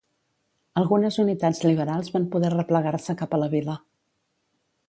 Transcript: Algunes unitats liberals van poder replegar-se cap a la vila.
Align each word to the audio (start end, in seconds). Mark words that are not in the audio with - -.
Algunes 0.81 1.19
unitats 1.25 1.61
liberals 1.67 2.11
van 2.15 2.27
poder 2.37 2.51
replegar-se 2.57 3.19
cap 3.23 3.37
a 3.37 3.41
la 3.45 3.55
vila. 3.57 3.81